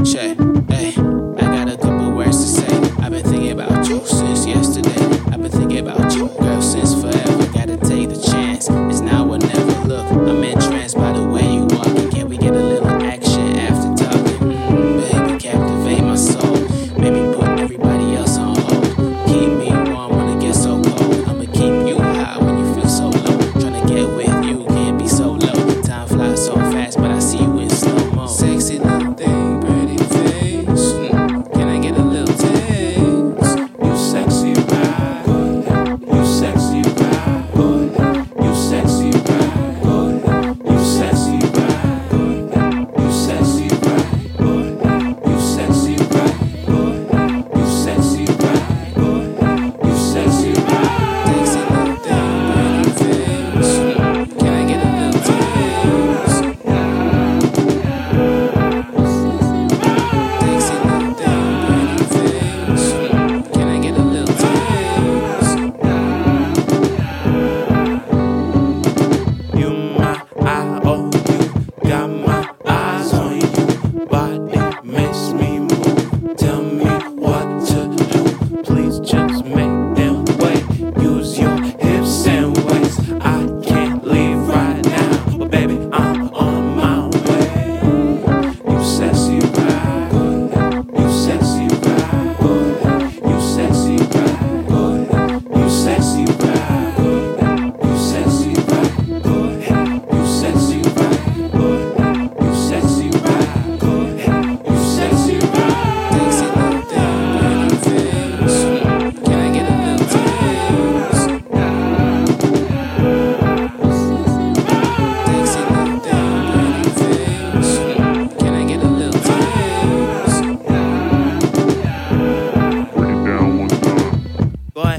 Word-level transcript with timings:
Shay. 0.00 0.51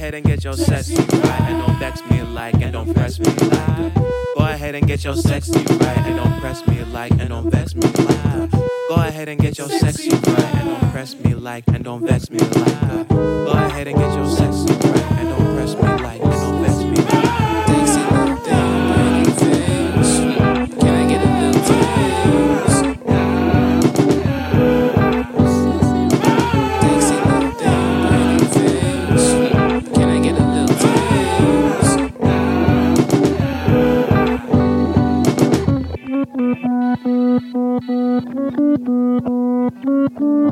ahead 0.00 0.14
and 0.14 0.24
get 0.24 0.42
your 0.42 0.54
sexy 0.54 0.94
right 0.94 1.40
and 1.42 1.60
don't 1.60 1.78
vex 1.78 2.02
me 2.10 2.22
like 2.22 2.54
and 2.54 2.72
don't 2.72 2.94
press 2.94 3.20
me 3.20 3.26
like. 3.48 3.94
Go 3.94 4.38
ahead 4.38 4.74
and 4.74 4.86
get 4.86 5.04
your 5.04 5.14
sexy 5.14 5.58
right 5.58 5.98
and 5.98 6.16
don't 6.16 6.40
press 6.40 6.66
me 6.66 6.82
like 6.84 7.10
and 7.10 7.28
don't 7.28 7.50
vex 7.50 7.74
me 7.74 7.82
like. 7.82 8.50
Go 8.50 8.94
ahead 8.94 9.28
and 9.28 9.38
get 9.38 9.58
your 9.58 9.68
sexy 9.68 10.08
right 10.08 10.54
and 10.54 10.68
don't 10.70 10.90
press 10.92 11.14
me 11.14 11.34
like 11.34 11.68
and 11.68 11.84
don't 11.84 12.00
vex 12.06 12.30
me 12.30 12.38
like. 12.38 13.08
Go 13.08 13.52
ahead 13.52 13.88
and 13.88 13.98
get 13.98 14.14
your 14.16 14.26
sexy 14.26 14.72
right 14.72 15.12
and 15.18 15.28
don't 15.28 15.54
press 15.54 15.74
me 15.74 15.82
like. 15.82 16.39